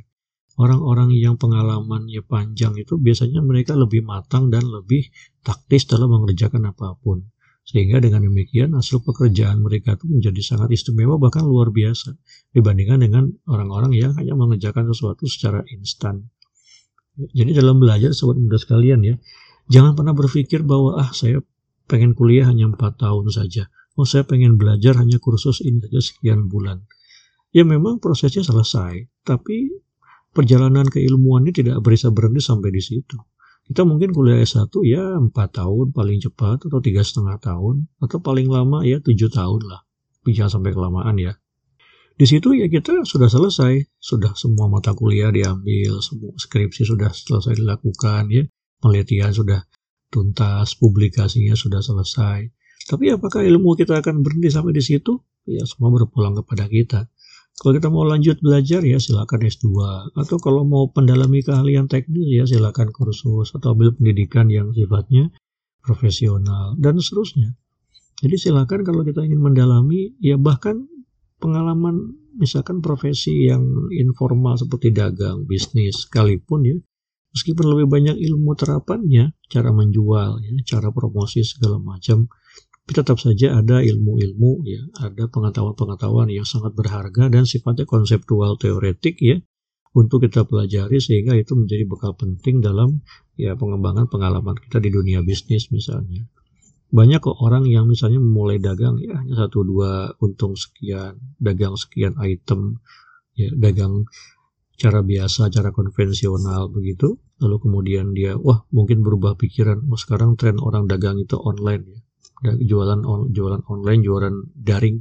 Orang-orang 0.58 1.14
yang 1.14 1.38
pengalamannya 1.38 2.26
panjang 2.26 2.74
itu 2.82 2.98
biasanya 2.98 3.46
mereka 3.46 3.78
lebih 3.78 4.02
matang 4.02 4.50
dan 4.50 4.66
lebih 4.66 5.06
taktis 5.46 5.86
dalam 5.86 6.10
mengerjakan 6.10 6.74
apa 6.74 6.98
pun. 6.98 7.30
Sehingga 7.68 8.00
dengan 8.00 8.24
demikian 8.24 8.72
hasil 8.72 9.04
pekerjaan 9.04 9.60
mereka 9.60 9.92
itu 9.92 10.08
menjadi 10.08 10.40
sangat 10.40 10.72
istimewa 10.72 11.20
bahkan 11.20 11.44
luar 11.44 11.68
biasa 11.68 12.16
dibandingkan 12.56 13.04
dengan 13.04 13.28
orang-orang 13.44 13.92
yang 13.92 14.16
hanya 14.16 14.32
mengerjakan 14.32 14.88
sesuatu 14.88 15.28
secara 15.28 15.60
instan. 15.76 16.32
Jadi 17.36 17.52
dalam 17.52 17.76
belajar 17.76 18.16
sobat 18.16 18.40
muda 18.40 18.56
sekalian 18.56 19.04
ya, 19.04 19.20
jangan 19.68 19.92
pernah 19.92 20.16
berpikir 20.16 20.64
bahwa 20.64 20.96
ah 20.96 21.12
saya 21.12 21.44
pengen 21.84 22.16
kuliah 22.16 22.48
hanya 22.48 22.72
empat 22.72 23.04
tahun 23.04 23.28
saja. 23.28 23.68
Oh 24.00 24.08
saya 24.08 24.24
pengen 24.24 24.56
belajar 24.56 24.96
hanya 24.96 25.20
kursus 25.20 25.60
ini 25.60 25.84
saja 25.84 26.00
sekian 26.00 26.48
bulan. 26.48 26.88
Ya 27.52 27.68
memang 27.68 28.00
prosesnya 28.00 28.48
selesai, 28.48 29.12
tapi 29.28 29.68
perjalanan 30.32 30.88
keilmuan 30.88 31.44
ini 31.44 31.52
tidak 31.52 31.84
bisa 31.84 32.08
berhenti 32.08 32.40
sampai 32.40 32.72
di 32.72 32.80
situ 32.80 33.20
kita 33.68 33.84
mungkin 33.84 34.16
kuliah 34.16 34.40
S1 34.40 34.72
ya 34.88 35.20
4 35.20 35.28
tahun 35.28 35.92
paling 35.92 36.24
cepat 36.24 36.72
atau 36.72 36.80
tiga 36.80 37.04
setengah 37.04 37.36
tahun 37.36 37.84
atau 38.00 38.16
paling 38.24 38.48
lama 38.48 38.80
ya 38.80 38.96
7 39.04 39.12
tahun 39.28 39.60
lah. 39.68 39.84
Bisa 40.24 40.48
sampai 40.48 40.72
kelamaan 40.72 41.20
ya. 41.20 41.36
Di 42.16 42.24
situ 42.24 42.56
ya 42.56 42.66
kita 42.72 43.04
sudah 43.04 43.28
selesai. 43.28 44.00
Sudah 44.00 44.32
semua 44.40 44.72
mata 44.72 44.96
kuliah 44.96 45.28
diambil 45.28 46.00
semua 46.00 46.32
skripsi 46.40 46.88
sudah 46.88 47.12
selesai 47.12 47.60
dilakukan 47.60 48.32
ya. 48.32 48.48
Penelitian 48.80 49.36
sudah 49.36 49.60
tuntas 50.08 50.72
publikasinya 50.80 51.52
sudah 51.52 51.84
selesai. 51.84 52.48
Tapi 52.88 53.12
apakah 53.12 53.44
ilmu 53.44 53.76
kita 53.76 54.00
akan 54.00 54.24
berhenti 54.24 54.48
sampai 54.48 54.72
di 54.72 54.80
situ? 54.80 55.20
Ya 55.44 55.68
semua 55.68 55.92
berpulang 55.92 56.32
kepada 56.40 56.64
kita 56.72 57.04
kalau 57.58 57.72
kita 57.74 57.90
mau 57.90 58.06
lanjut 58.06 58.38
belajar 58.38 58.86
ya 58.86 59.02
silakan 59.02 59.42
S2 59.50 59.66
atau 60.14 60.36
kalau 60.38 60.62
mau 60.62 60.86
pendalami 60.94 61.42
keahlian 61.42 61.90
teknis 61.90 62.30
ya 62.30 62.46
silakan 62.46 62.94
kursus 62.94 63.50
atau 63.50 63.74
ambil 63.74 63.98
pendidikan 63.98 64.46
yang 64.46 64.70
sifatnya 64.70 65.34
profesional 65.82 66.78
dan 66.78 67.02
seterusnya. 67.02 67.58
Jadi 68.22 68.34
silakan 68.38 68.86
kalau 68.86 69.02
kita 69.02 69.26
ingin 69.26 69.42
mendalami 69.42 70.14
ya 70.22 70.38
bahkan 70.38 70.86
pengalaman 71.42 72.14
misalkan 72.38 72.78
profesi 72.78 73.50
yang 73.50 73.66
informal 73.90 74.54
seperti 74.54 74.94
dagang, 74.94 75.42
bisnis 75.42 76.06
sekalipun 76.06 76.62
ya 76.62 76.78
meskipun 77.34 77.66
lebih 77.70 77.86
banyak 77.86 78.16
ilmu 78.18 78.56
terapannya, 78.56 79.36
cara 79.46 79.70
menjual 79.70 80.42
ya, 80.42 80.50
cara 80.64 80.88
promosi 80.90 81.44
segala 81.44 81.78
macam 81.78 82.26
tapi 82.88 83.04
tetap 83.04 83.20
saja 83.20 83.52
ada 83.52 83.84
ilmu-ilmu 83.84 84.64
ya, 84.64 84.80
ada 85.04 85.28
pengetahuan-pengetahuan 85.28 86.32
yang 86.32 86.48
sangat 86.48 86.72
berharga 86.72 87.28
dan 87.28 87.44
sifatnya 87.44 87.84
konseptual 87.84 88.56
teoretik 88.56 89.20
ya 89.20 89.36
untuk 89.92 90.24
kita 90.24 90.48
pelajari 90.48 90.96
sehingga 90.96 91.36
itu 91.36 91.52
menjadi 91.52 91.84
bekal 91.84 92.16
penting 92.16 92.64
dalam 92.64 93.04
ya 93.36 93.52
pengembangan 93.60 94.08
pengalaman 94.08 94.56
kita 94.56 94.80
di 94.80 94.88
dunia 94.88 95.20
bisnis 95.20 95.68
misalnya. 95.68 96.24
Banyak 96.88 97.28
kok 97.28 97.36
orang 97.44 97.68
yang 97.68 97.84
misalnya 97.92 98.24
memulai 98.24 98.56
dagang 98.56 98.96
ya 99.04 99.20
hanya 99.20 99.36
satu 99.36 99.68
dua 99.68 100.16
untung 100.24 100.56
sekian, 100.56 101.20
dagang 101.36 101.76
sekian 101.76 102.16
item, 102.24 102.80
ya 103.36 103.52
dagang 103.52 104.08
cara 104.80 105.04
biasa, 105.04 105.52
cara 105.52 105.76
konvensional 105.76 106.72
begitu. 106.72 107.20
Lalu 107.36 107.56
kemudian 107.68 108.16
dia, 108.16 108.32
wah 108.40 108.64
mungkin 108.72 109.04
berubah 109.04 109.36
pikiran, 109.36 109.84
oh 109.92 110.00
sekarang 110.00 110.40
tren 110.40 110.56
orang 110.56 110.88
dagang 110.88 111.20
itu 111.20 111.36
online 111.36 111.84
ya 111.84 112.00
jualan 112.42 113.00
on, 113.02 113.34
jualan 113.34 113.62
online, 113.66 114.00
jualan 114.02 114.34
daring. 114.54 114.98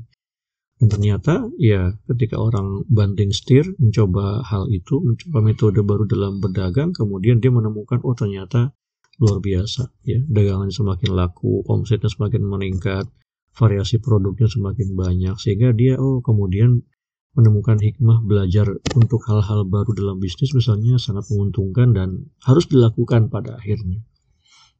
Dan 0.77 0.87
ternyata 0.93 1.49
ya 1.57 1.89
ketika 2.05 2.37
orang 2.37 2.85
banting 2.85 3.33
setir 3.33 3.65
mencoba 3.81 4.45
hal 4.45 4.69
itu, 4.69 5.01
mencoba 5.01 5.41
metode 5.41 5.81
baru 5.81 6.05
dalam 6.05 6.37
berdagang, 6.37 6.93
kemudian 6.93 7.41
dia 7.41 7.49
menemukan 7.49 7.97
oh 8.05 8.13
ternyata 8.13 8.77
luar 9.17 9.41
biasa 9.41 9.89
ya 10.05 10.21
dagangan 10.29 10.69
semakin 10.69 11.17
laku, 11.17 11.65
omsetnya 11.65 12.05
semakin 12.05 12.45
meningkat, 12.45 13.09
variasi 13.57 13.97
produknya 13.97 14.45
semakin 14.45 14.93
banyak 14.93 15.35
sehingga 15.41 15.73
dia 15.73 15.97
oh 15.97 16.21
kemudian 16.21 16.85
menemukan 17.33 17.77
hikmah 17.77 18.21
belajar 18.25 18.69
untuk 18.97 19.21
hal-hal 19.29 19.65
baru 19.65 19.93
dalam 19.93 20.17
bisnis 20.21 20.53
misalnya 20.53 21.01
sangat 21.01 21.29
menguntungkan 21.33 21.93
dan 21.93 22.09
harus 22.45 22.65
dilakukan 22.69 23.29
pada 23.33 23.57
akhirnya. 23.57 24.01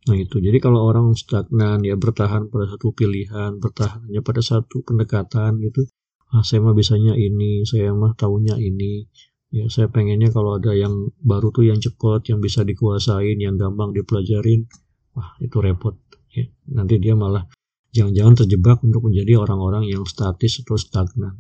Nah 0.08 0.16
itu, 0.16 0.40
jadi 0.40 0.58
kalau 0.64 0.88
orang 0.88 1.12
stagnan 1.20 1.84
ya 1.84 2.00
bertahan 2.00 2.48
pada 2.48 2.66
satu 2.72 2.96
pilihan, 2.96 3.60
bertahan 3.60 4.08
hanya 4.08 4.24
pada 4.24 4.40
satu 4.40 4.80
pendekatan 4.88 5.60
gitu, 5.60 5.84
ah 6.32 6.44
saya 6.48 6.64
mah 6.64 6.72
bisanya 6.72 7.12
ini, 7.14 7.68
saya 7.68 7.92
mah 7.92 8.16
tahunya 8.16 8.56
ini, 8.56 9.04
ya 9.52 9.68
saya 9.68 9.92
pengennya 9.92 10.32
kalau 10.32 10.56
ada 10.56 10.72
yang 10.72 11.12
baru 11.20 11.52
tuh 11.52 11.68
yang 11.68 11.84
cepat, 11.84 12.32
yang 12.32 12.40
bisa 12.40 12.64
dikuasain, 12.64 13.36
yang 13.36 13.60
gampang 13.60 13.92
dipelajarin, 13.92 14.64
wah 15.12 15.36
itu 15.44 15.60
repot, 15.60 16.00
ya. 16.32 16.48
nanti 16.72 17.04
dia 17.04 17.12
malah 17.16 17.44
jangan-jangan 17.92 18.46
terjebak 18.46 18.78
untuk 18.86 19.08
menjadi 19.08 19.40
orang-orang 19.44 19.92
yang 19.92 20.08
statis 20.08 20.64
atau 20.64 20.80
stagnan. 20.80 21.36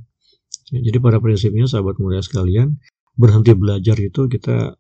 Ya, 0.75 0.83
jadi 0.83 0.97
pada 0.99 1.23
prinsipnya 1.23 1.69
sahabat 1.69 2.01
mulia 2.03 2.19
sekalian, 2.19 2.81
berhenti 3.15 3.55
belajar 3.55 3.95
itu 3.99 4.27
kita 4.27 4.75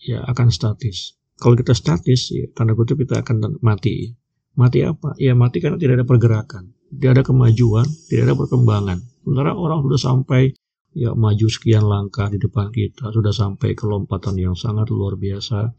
ya 0.00 0.24
akan 0.28 0.48
statis. 0.52 1.19
Kalau 1.40 1.56
kita 1.56 1.72
statis, 1.72 2.36
ya, 2.36 2.44
tanda 2.52 2.76
kutip 2.76 3.00
kita 3.00 3.24
akan 3.24 3.58
mati. 3.64 4.12
Mati 4.60 4.84
apa? 4.84 5.16
Ya 5.16 5.32
mati 5.32 5.64
karena 5.64 5.80
tidak 5.80 6.02
ada 6.02 6.06
pergerakan, 6.06 6.76
tidak 6.92 7.10
ada 7.16 7.22
kemajuan, 7.24 7.88
tidak 8.12 8.28
ada 8.28 8.34
perkembangan. 8.36 8.98
Sementara 9.24 9.56
orang 9.56 9.80
sudah 9.88 10.00
sampai 10.00 10.52
ya 10.92 11.16
maju 11.16 11.46
sekian 11.48 11.86
langkah 11.88 12.28
di 12.28 12.36
depan 12.36 12.68
kita, 12.68 13.08
sudah 13.08 13.32
sampai 13.32 13.72
ke 13.72 13.88
lompatan 13.88 14.36
yang 14.36 14.52
sangat 14.52 14.92
luar 14.92 15.16
biasa. 15.16 15.72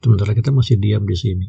Sementara 0.00 0.32
kita 0.32 0.54
masih 0.56 0.80
diam 0.80 1.04
di 1.04 1.16
sini. 1.18 1.46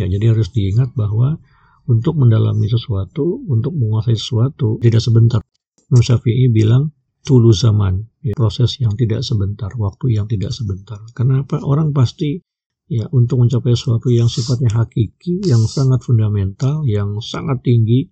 Ya, 0.00 0.08
jadi 0.08 0.32
harus 0.32 0.48
diingat 0.54 0.96
bahwa 0.96 1.36
untuk 1.84 2.16
mendalami 2.16 2.72
sesuatu, 2.72 3.44
untuk 3.44 3.76
menguasai 3.76 4.16
sesuatu 4.16 4.80
tidak 4.80 5.04
sebentar. 5.04 5.44
Imam 5.92 6.00
Syafi'i 6.00 6.48
bilang 6.48 6.95
tulu 7.26 7.50
zaman, 7.50 8.06
ya, 8.22 8.38
proses 8.38 8.78
yang 8.78 8.94
tidak 8.94 9.26
sebentar, 9.26 9.68
waktu 9.74 10.14
yang 10.14 10.30
tidak 10.30 10.54
sebentar. 10.54 11.02
Kenapa? 11.10 11.58
Orang 11.66 11.90
pasti 11.90 12.38
ya 12.86 13.10
untuk 13.10 13.42
mencapai 13.42 13.74
sesuatu 13.74 14.06
yang 14.14 14.30
sifatnya 14.30 14.70
hakiki, 14.70 15.42
yang 15.42 15.66
sangat 15.66 16.06
fundamental, 16.06 16.86
yang 16.86 17.18
sangat 17.18 17.66
tinggi 17.66 18.06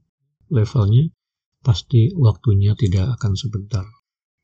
levelnya, 0.50 1.14
pasti 1.62 2.10
waktunya 2.18 2.74
tidak 2.74 3.14
akan 3.14 3.38
sebentar. 3.38 3.86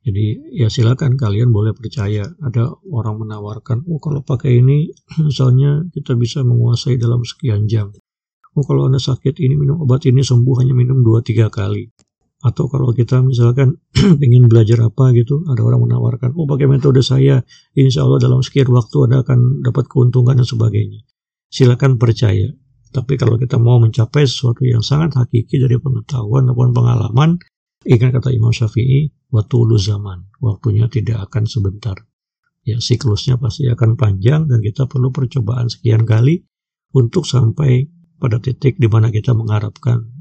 Jadi 0.00 0.56
ya 0.56 0.72
silakan 0.72 1.18
kalian 1.18 1.52
boleh 1.52 1.76
percaya 1.76 2.24
ada 2.40 2.72
orang 2.88 3.20
menawarkan, 3.20 3.84
oh 3.90 4.00
kalau 4.00 4.22
pakai 4.22 4.62
ini 4.62 4.88
misalnya 5.26 5.84
kita 5.90 6.14
bisa 6.14 6.46
menguasai 6.46 6.96
dalam 6.96 7.26
sekian 7.26 7.66
jam. 7.66 7.90
Oh 8.54 8.64
kalau 8.64 8.86
anda 8.86 9.02
sakit 9.02 9.36
ini 9.42 9.58
minum 9.58 9.82
obat 9.82 10.06
ini 10.06 10.22
sembuh 10.24 10.54
hanya 10.62 10.74
minum 10.74 11.04
2-3 11.04 11.50
kali 11.52 12.09
atau 12.40 12.72
kalau 12.72 12.96
kita 12.96 13.20
misalkan 13.20 13.76
ingin 14.24 14.48
belajar 14.48 14.80
apa 14.80 15.12
gitu 15.12 15.44
ada 15.44 15.60
orang 15.60 15.84
menawarkan 15.84 16.32
oh 16.32 16.48
pakai 16.48 16.72
metode 16.72 17.04
saya 17.04 17.44
insya 17.76 18.08
Allah 18.08 18.16
dalam 18.16 18.40
sekian 18.40 18.72
waktu 18.72 18.96
Anda 19.08 19.20
akan 19.20 19.60
dapat 19.60 19.84
keuntungan 19.92 20.40
dan 20.40 20.48
sebagainya. 20.48 21.04
Silakan 21.52 22.00
percaya. 22.00 22.48
Tapi 22.90 23.14
kalau 23.20 23.38
kita 23.38 23.54
mau 23.60 23.78
mencapai 23.78 24.26
sesuatu 24.26 24.66
yang 24.66 24.82
sangat 24.82 25.14
hakiki 25.14 25.62
dari 25.62 25.78
pengetahuan 25.78 26.50
maupun 26.50 26.74
pengalaman 26.74 27.38
ingat 27.86 28.18
kata 28.18 28.34
Imam 28.34 28.50
Syafi'i 28.50 29.14
waktu 29.30 29.56
zaman 29.78 30.32
waktunya 30.42 30.90
tidak 30.90 31.30
akan 31.30 31.46
sebentar. 31.46 31.96
Ya 32.66 32.82
siklusnya 32.82 33.38
pasti 33.40 33.70
akan 33.70 33.94
panjang 33.94 34.50
dan 34.50 34.60
kita 34.60 34.90
perlu 34.90 35.14
percobaan 35.14 35.70
sekian 35.70 36.02
kali 36.04 36.44
untuk 36.92 37.24
sampai 37.24 37.88
pada 38.20 38.36
titik 38.42 38.76
di 38.76 38.90
mana 38.90 39.08
kita 39.08 39.32
mengharapkan 39.32 40.19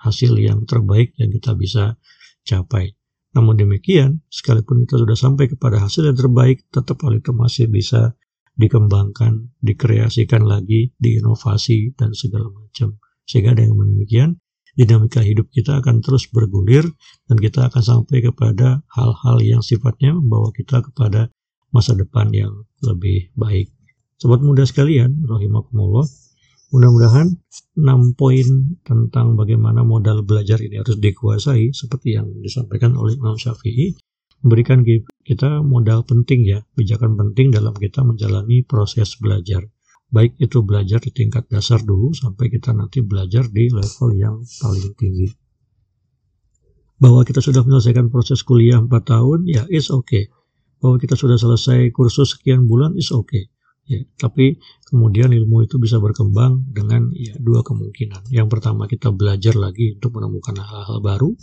hasil 0.00 0.36
yang 0.40 0.64
terbaik 0.64 1.12
yang 1.20 1.30
kita 1.30 1.52
bisa 1.54 2.00
capai. 2.42 2.96
Namun 3.30 3.54
demikian, 3.60 4.26
sekalipun 4.26 4.88
kita 4.88 4.98
sudah 4.98 5.14
sampai 5.14 5.46
kepada 5.46 5.78
hasil 5.78 6.10
yang 6.10 6.18
terbaik, 6.18 6.66
tetap 6.74 6.98
hal 7.06 7.14
itu 7.14 7.30
masih 7.30 7.70
bisa 7.70 8.18
dikembangkan, 8.58 9.54
dikreasikan 9.62 10.42
lagi, 10.42 10.90
diinovasi, 10.98 11.94
dan 11.94 12.10
segala 12.10 12.50
macam. 12.50 12.98
Sehingga 13.24 13.54
dengan 13.54 13.86
demikian, 13.86 14.42
dinamika 14.74 15.22
hidup 15.22 15.46
kita 15.54 15.78
akan 15.78 16.02
terus 16.02 16.26
bergulir 16.26 16.82
dan 17.30 17.36
kita 17.38 17.70
akan 17.70 17.82
sampai 17.82 18.18
kepada 18.26 18.82
hal-hal 18.90 19.36
yang 19.38 19.62
sifatnya 19.62 20.10
membawa 20.10 20.50
kita 20.50 20.82
kepada 20.82 21.30
masa 21.70 21.94
depan 21.94 22.34
yang 22.34 22.66
lebih 22.82 23.30
baik. 23.38 23.70
Sobat 24.18 24.42
muda 24.42 24.66
sekalian, 24.66 25.22
rahimakumullah, 25.24 26.04
Mudah-mudahan 26.70 27.34
6 27.74 28.14
poin 28.14 28.46
tentang 28.86 29.34
bagaimana 29.34 29.82
modal 29.82 30.22
belajar 30.22 30.62
ini 30.62 30.78
harus 30.78 31.02
dikuasai 31.02 31.74
seperti 31.74 32.14
yang 32.14 32.30
disampaikan 32.38 32.94
oleh 32.94 33.18
Imam 33.18 33.34
Syafi'i 33.34 33.98
memberikan 34.46 34.86
kita 35.26 35.66
modal 35.66 36.06
penting 36.06 36.46
ya, 36.46 36.62
pijakan 36.78 37.18
penting 37.18 37.50
dalam 37.50 37.74
kita 37.74 38.06
menjalani 38.06 38.62
proses 38.62 39.18
belajar. 39.18 39.66
Baik 40.14 40.38
itu 40.38 40.62
belajar 40.62 41.02
di 41.02 41.10
tingkat 41.10 41.50
dasar 41.50 41.82
dulu 41.82 42.14
sampai 42.14 42.46
kita 42.46 42.70
nanti 42.70 43.02
belajar 43.02 43.50
di 43.50 43.66
level 43.66 44.14
yang 44.14 44.38
paling 44.62 44.94
tinggi. 44.94 45.26
Bahwa 47.02 47.26
kita 47.26 47.42
sudah 47.42 47.66
menyelesaikan 47.66 48.14
proses 48.14 48.46
kuliah 48.46 48.78
4 48.78 48.86
tahun, 49.02 49.42
ya 49.50 49.66
is 49.74 49.90
okay. 49.90 50.30
Bahwa 50.78 51.02
kita 51.02 51.18
sudah 51.18 51.34
selesai 51.34 51.90
kursus 51.90 52.38
sekian 52.38 52.70
bulan, 52.70 52.94
is 52.94 53.10
okay 53.10 53.50
Ya, 53.88 54.06
tapi 54.20 54.60
kemudian 54.86 55.34
ilmu 55.34 55.66
itu 55.66 55.80
bisa 55.82 55.98
berkembang 55.98 56.70
dengan 56.70 57.10
ya 57.16 57.34
dua 57.42 57.66
kemungkinan. 57.66 58.30
Yang 58.30 58.48
pertama 58.52 58.86
kita 58.86 59.10
belajar 59.10 59.58
lagi 59.58 59.98
untuk 59.98 60.20
menemukan 60.20 60.62
hal-hal 60.62 61.02
baru 61.02 61.34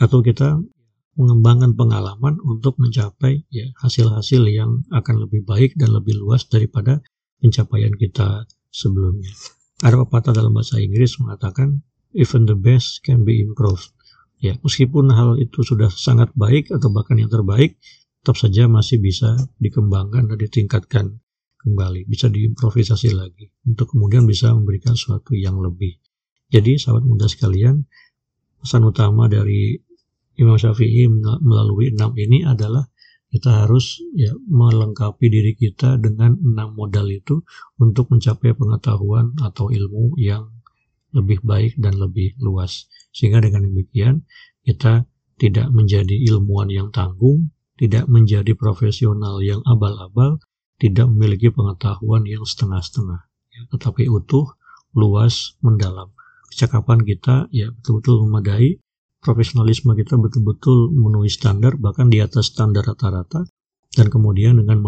atau 0.00 0.24
kita 0.24 0.56
mengembangkan 1.16 1.72
pengalaman 1.76 2.36
untuk 2.44 2.76
mencapai 2.76 3.48
ya 3.48 3.72
hasil-hasil 3.80 4.44
yang 4.52 4.84
akan 4.92 5.28
lebih 5.28 5.44
baik 5.48 5.76
dan 5.76 5.96
lebih 5.96 6.16
luas 6.16 6.44
daripada 6.48 7.00
pencapaian 7.40 7.92
kita 7.96 8.44
sebelumnya. 8.68 9.32
Ada 9.80 10.00
pepatah 10.04 10.32
dalam 10.32 10.56
bahasa 10.56 10.80
Inggris 10.80 11.16
mengatakan 11.20 11.84
even 12.16 12.48
the 12.48 12.56
best 12.56 13.04
can 13.04 13.24
be 13.24 13.44
improved. 13.44 13.92
Ya, 14.40 14.60
meskipun 14.60 15.08
hal 15.12 15.40
itu 15.40 15.64
sudah 15.64 15.88
sangat 15.88 16.32
baik 16.36 16.68
atau 16.68 16.92
bahkan 16.92 17.16
yang 17.16 17.32
terbaik, 17.32 17.80
tetap 18.20 18.36
saja 18.36 18.68
masih 18.68 19.00
bisa 19.00 19.36
dikembangkan 19.56 20.28
dan 20.28 20.36
ditingkatkan 20.36 21.20
kembali, 21.66 22.06
bisa 22.06 22.30
diimprovisasi 22.30 23.10
lagi 23.10 23.50
untuk 23.66 23.90
kemudian 23.90 24.22
bisa 24.22 24.54
memberikan 24.54 24.94
sesuatu 24.94 25.34
yang 25.34 25.58
lebih. 25.58 25.98
Jadi 26.46 26.78
sahabat 26.78 27.02
muda 27.02 27.26
sekalian, 27.26 27.82
pesan 28.62 28.86
utama 28.86 29.26
dari 29.26 29.74
Imam 30.38 30.54
Syafi'i 30.54 31.10
melalui 31.42 31.90
enam 31.90 32.14
ini 32.14 32.46
adalah 32.46 32.86
kita 33.26 33.66
harus 33.66 33.98
ya 34.14 34.30
melengkapi 34.46 35.26
diri 35.26 35.58
kita 35.58 35.98
dengan 35.98 36.38
enam 36.38 36.78
modal 36.78 37.10
itu 37.10 37.42
untuk 37.82 38.14
mencapai 38.14 38.54
pengetahuan 38.54 39.34
atau 39.42 39.74
ilmu 39.74 40.14
yang 40.22 40.46
lebih 41.10 41.42
baik 41.42 41.74
dan 41.82 41.98
lebih 41.98 42.38
luas. 42.38 42.86
Sehingga 43.10 43.42
dengan 43.42 43.66
demikian 43.66 44.22
kita 44.62 45.08
tidak 45.36 45.68
menjadi 45.74 46.14
ilmuwan 46.30 46.70
yang 46.70 46.88
tanggung, 46.94 47.50
tidak 47.76 48.08
menjadi 48.08 48.56
profesional 48.56 49.42
yang 49.44 49.60
abal-abal, 49.66 50.40
tidak 50.76 51.08
memiliki 51.08 51.48
pengetahuan 51.48 52.28
yang 52.28 52.44
setengah-setengah, 52.44 53.20
ya, 53.52 53.62
tetapi 53.72 54.08
utuh, 54.12 54.56
luas, 54.92 55.56
mendalam. 55.64 56.12
Kecakapan 56.52 57.04
kita 57.04 57.48
ya 57.52 57.72
betul-betul 57.72 58.24
memadai, 58.28 58.80
profesionalisme 59.20 59.92
kita 59.96 60.20
betul-betul 60.20 60.92
memenuhi 60.92 61.32
standar, 61.32 61.74
bahkan 61.80 62.12
di 62.12 62.20
atas 62.20 62.52
standar 62.52 62.84
rata-rata, 62.84 63.44
dan 63.96 64.06
kemudian 64.12 64.60
dengan 64.60 64.84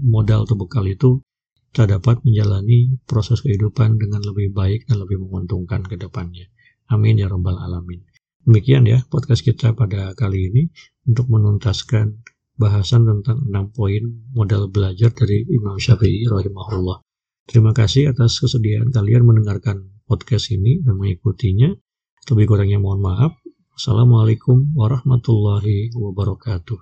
modal 0.00 0.48
atau 0.48 0.56
bekal 0.56 0.88
itu, 0.88 1.20
kita 1.68 2.00
dapat 2.00 2.24
menjalani 2.24 2.96
proses 3.04 3.44
kehidupan 3.44 4.00
dengan 4.00 4.24
lebih 4.24 4.56
baik 4.56 4.88
dan 4.88 5.04
lebih 5.04 5.20
menguntungkan 5.20 5.84
ke 5.84 6.00
depannya. 6.00 6.48
Amin 6.88 7.20
ya 7.20 7.28
Rabbal 7.28 7.60
Alamin. 7.60 8.00
Demikian 8.48 8.88
ya 8.88 9.04
podcast 9.12 9.44
kita 9.44 9.76
pada 9.76 10.16
kali 10.16 10.48
ini 10.48 10.62
untuk 11.04 11.28
menuntaskan 11.28 12.24
bahasan 12.58 13.06
tentang 13.06 13.46
enam 13.46 13.70
poin 13.70 14.02
modal 14.34 14.66
belajar 14.68 15.14
dari 15.14 15.46
Imam 15.46 15.78
Syafi'i 15.78 16.26
rahimahullah. 16.26 17.00
Terima 17.48 17.72
kasih 17.72 18.12
atas 18.12 18.42
kesediaan 18.42 18.92
kalian 18.92 19.24
mendengarkan 19.24 20.02
podcast 20.04 20.52
ini 20.52 20.82
dan 20.82 20.98
mengikutinya. 20.98 21.72
Lebih 22.28 22.44
kurangnya 22.44 22.76
mohon 22.82 23.00
maaf. 23.00 23.32
Assalamualaikum 23.72 24.74
warahmatullahi 24.76 25.94
wabarakatuh. 25.94 26.78